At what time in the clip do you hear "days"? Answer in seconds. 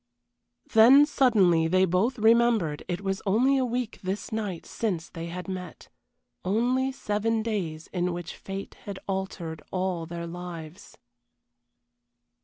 7.43-7.85